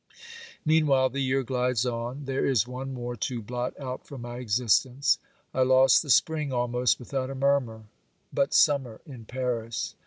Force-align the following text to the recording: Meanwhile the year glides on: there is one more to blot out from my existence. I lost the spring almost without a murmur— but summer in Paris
Meanwhile 0.65 1.11
the 1.11 1.21
year 1.21 1.43
glides 1.43 1.85
on: 1.85 2.25
there 2.25 2.43
is 2.43 2.67
one 2.67 2.91
more 2.91 3.15
to 3.17 3.39
blot 3.39 3.79
out 3.79 4.03
from 4.07 4.21
my 4.23 4.37
existence. 4.37 5.19
I 5.53 5.61
lost 5.61 6.01
the 6.01 6.09
spring 6.09 6.51
almost 6.51 6.97
without 6.97 7.29
a 7.29 7.35
murmur— 7.35 7.83
but 8.33 8.51
summer 8.51 9.01
in 9.05 9.25
Paris 9.25 9.93